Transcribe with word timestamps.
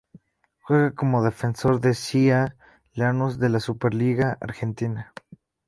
Juega 0.61 0.95
como 0.95 1.21
defensor 1.21 1.79
en 1.83 1.93
C. 1.93 2.33
A. 2.33 2.55
Lanús 2.95 3.37
de 3.37 3.49
la 3.49 3.59
Superliga 3.59 4.35
Argentina. 4.41 5.13